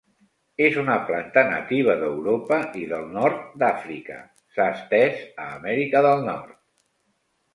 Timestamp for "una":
0.83-0.93